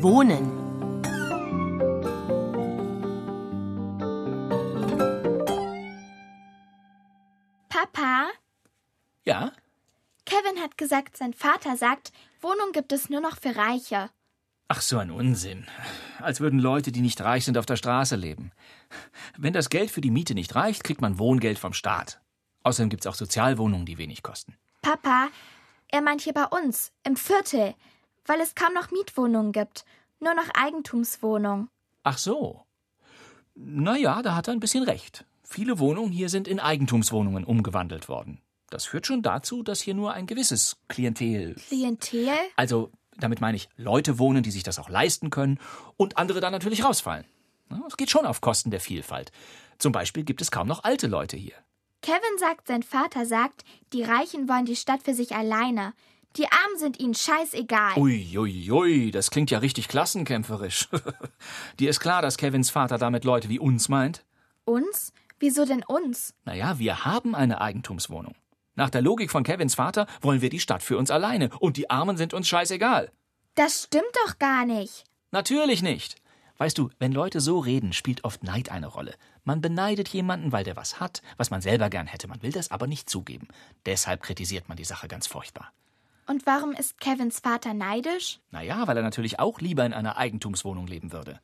[0.00, 0.46] Wohnen.
[7.68, 8.28] Papa,
[9.24, 9.52] Ja?
[10.24, 14.08] Kevin hat gesagt, sein Vater sagt, Wohnung gibt es nur noch für Reiche.
[14.70, 15.66] Ach, so ein Unsinn.
[16.20, 18.52] Als würden Leute, die nicht reich sind, auf der Straße leben.
[19.38, 22.20] Wenn das Geld für die Miete nicht reicht, kriegt man Wohngeld vom Staat.
[22.64, 24.58] Außerdem gibt's auch Sozialwohnungen, die wenig kosten.
[24.82, 25.28] Papa,
[25.88, 27.74] er meint hier bei uns, im Viertel,
[28.26, 29.86] weil es kaum noch Mietwohnungen gibt,
[30.20, 31.70] nur noch Eigentumswohnungen.
[32.02, 32.66] Ach so.
[33.54, 35.24] Na ja, da hat er ein bisschen recht.
[35.44, 38.42] Viele Wohnungen hier sind in Eigentumswohnungen umgewandelt worden.
[38.68, 42.28] Das führt schon dazu, dass hier nur ein gewisses Klientel, Klientel?
[42.56, 45.58] also damit meine ich Leute wohnen, die sich das auch leisten können
[45.96, 47.24] und andere dann natürlich rausfallen.
[47.86, 49.32] Es geht schon auf Kosten der Vielfalt.
[49.78, 51.54] Zum Beispiel gibt es kaum noch alte Leute hier.
[52.02, 55.92] Kevin sagt, sein Vater sagt, die Reichen wollen die Stadt für sich alleine.
[56.36, 57.96] Die Armen sind ihnen scheißegal.
[57.96, 60.88] Ui, ui, ui, das klingt ja richtig klassenkämpferisch.
[61.80, 64.24] Dir ist klar, dass Kevins Vater damit Leute wie uns meint?
[64.64, 65.12] Uns?
[65.40, 66.34] Wieso denn uns?
[66.44, 68.34] Naja, wir haben eine Eigentumswohnung.
[68.78, 71.90] Nach der Logik von Kevins Vater wollen wir die Stadt für uns alleine und die
[71.90, 73.10] Armen sind uns scheißegal.
[73.56, 75.02] Das stimmt doch gar nicht.
[75.32, 76.14] Natürlich nicht.
[76.58, 79.16] Weißt du, wenn Leute so reden, spielt oft Neid eine Rolle.
[79.42, 82.28] Man beneidet jemanden, weil der was hat, was man selber gern hätte.
[82.28, 83.48] Man will das aber nicht zugeben.
[83.84, 85.72] Deshalb kritisiert man die Sache ganz furchtbar.
[86.28, 88.38] Und warum ist Kevins Vater neidisch?
[88.52, 91.40] Naja, weil er natürlich auch lieber in einer Eigentumswohnung leben würde.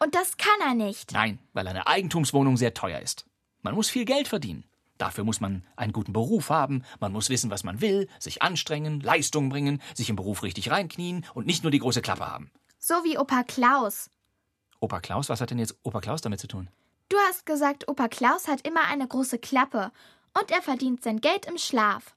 [0.00, 1.12] Und das kann er nicht.
[1.12, 3.24] Nein, weil eine Eigentumswohnung sehr teuer ist.
[3.60, 4.64] Man muss viel Geld verdienen.
[4.98, 9.00] Dafür muss man einen guten Beruf haben, man muss wissen, was man will, sich anstrengen,
[9.00, 12.50] Leistung bringen, sich im Beruf richtig reinknien und nicht nur die große Klappe haben.
[12.78, 14.10] So wie Opa Klaus.
[14.80, 16.68] Opa Klaus, was hat denn jetzt Opa Klaus damit zu tun?
[17.08, 19.92] Du hast gesagt, Opa Klaus hat immer eine große Klappe.
[20.38, 22.16] Und er verdient sein Geld im Schlaf.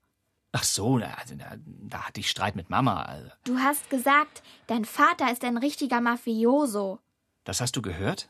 [0.53, 3.01] Ach so, da, da, da hatte ich Streit mit Mama.
[3.03, 6.99] Also, Du hast gesagt, dein Vater ist ein richtiger Mafioso.
[7.43, 8.29] Das hast du gehört?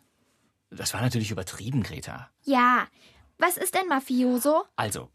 [0.71, 2.29] Das war natürlich übertrieben, Greta.
[2.43, 2.87] Ja.
[3.37, 4.63] Was ist ein Mafioso?
[4.75, 5.09] Also,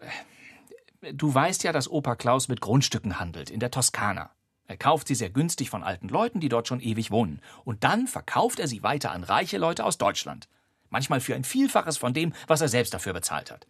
[1.00, 4.30] äh, du weißt ja, dass Opa Klaus mit Grundstücken handelt, in der Toskana.
[4.66, 7.42] Er kauft sie sehr günstig von alten Leuten, die dort schon ewig wohnen.
[7.64, 10.48] Und dann verkauft er sie weiter an reiche Leute aus Deutschland.
[10.90, 13.66] Manchmal für ein Vielfaches von dem, was er selbst dafür bezahlt hat.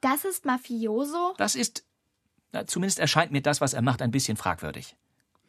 [0.00, 1.34] Das ist Mafioso?
[1.38, 1.84] Das ist.
[2.52, 4.96] Na, zumindest erscheint mir das, was er macht, ein bisschen fragwürdig.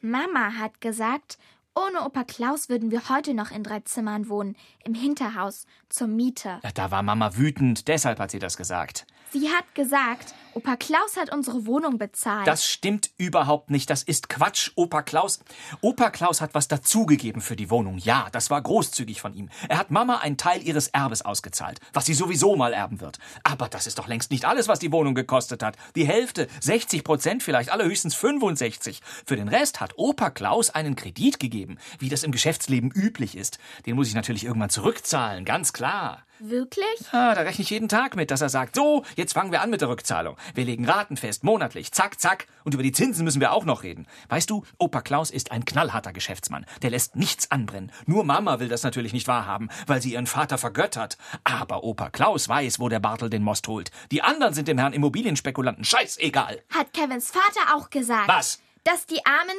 [0.02, 1.38] Mama hat gesagt,
[1.76, 6.60] ohne Opa Klaus würden wir heute noch in drei Zimmern wohnen, im Hinterhaus, zur Miete.
[6.74, 9.06] Da war Mama wütend, deshalb hat sie das gesagt.
[9.38, 12.48] Sie hat gesagt, Opa Klaus hat unsere Wohnung bezahlt.
[12.48, 13.90] Das stimmt überhaupt nicht.
[13.90, 15.42] Das ist Quatsch, Opa Klaus.
[15.82, 17.98] Opa Klaus hat was dazugegeben für die Wohnung.
[17.98, 19.50] Ja, das war großzügig von ihm.
[19.68, 23.20] Er hat Mama einen Teil ihres Erbes ausgezahlt, was sie sowieso mal erben wird.
[23.44, 25.76] Aber das ist doch längst nicht alles, was die Wohnung gekostet hat.
[25.98, 29.02] Die Hälfte, 60 Prozent vielleicht, allerhöchstens 65.
[29.26, 33.60] Für den Rest hat Opa Klaus einen Kredit gegeben, wie das im Geschäftsleben üblich ist.
[33.86, 36.24] Den muss ich natürlich irgendwann zurückzahlen, ganz klar.
[36.40, 36.86] Wirklich?
[37.12, 39.70] Ah, da rechne ich jeden Tag mit, dass er sagt, so, jetzt fangen wir an
[39.70, 40.36] mit der Rückzahlung.
[40.54, 42.48] Wir legen Raten fest, monatlich, zack, zack.
[42.64, 44.06] Und über die Zinsen müssen wir auch noch reden.
[44.30, 46.66] Weißt du, Opa Klaus ist ein knallharter Geschäftsmann.
[46.82, 47.92] Der lässt nichts anbrennen.
[48.06, 51.18] Nur Mama will das natürlich nicht wahrhaben, weil sie ihren Vater vergöttert.
[51.44, 53.92] Aber Opa Klaus weiß, wo der Bartel den Most holt.
[54.12, 56.62] Die anderen sind dem Herrn Immobilienspekulanten scheißegal.
[56.70, 58.28] Hat Kevins Vater auch gesagt.
[58.28, 58.60] Was?
[58.84, 59.56] Dass die Armen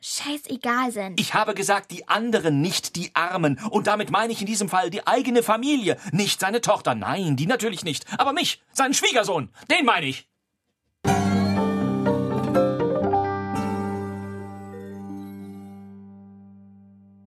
[0.00, 1.20] scheißegal sind.
[1.20, 3.58] Ich habe gesagt, die anderen, nicht die Armen.
[3.70, 6.94] Und damit meine ich in diesem Fall die eigene Familie, nicht seine Tochter.
[6.94, 8.06] Nein, die natürlich nicht.
[8.18, 10.29] Aber mich, seinen Schwiegersohn, den meine ich.